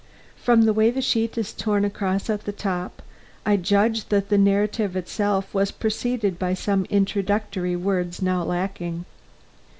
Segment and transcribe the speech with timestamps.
[0.35, 3.03] From the way the sheet is torn across at the top,
[3.45, 9.05] I judge that the narrative itself was preceded by some introductory words now lacking.